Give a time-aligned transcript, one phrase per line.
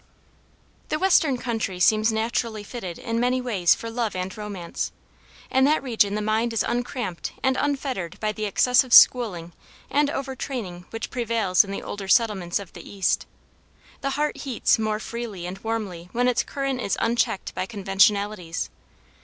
[0.89, 4.91] The western country seems naturally fitted in many ways for love and romance.
[5.51, 9.53] In that region the mind is uncramped and unfettered by the excessive schooling
[9.91, 13.27] and over training which prevails in the older settlements of the East.
[14.01, 18.71] The heart heats more freely and warmly when its current is unchecked by conventionalities.